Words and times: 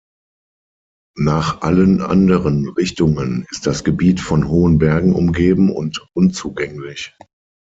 Nach 1.19 1.61
allen 1.61 2.01
anderen 2.01 2.67
Richtungen 2.69 3.45
ist 3.51 3.67
das 3.67 3.83
Gebiet 3.83 4.19
von 4.19 4.47
hohen 4.47 4.79
Bergen 4.79 5.13
umgeben 5.13 5.69
und 5.69 6.01
unzugänglich. 6.15 7.15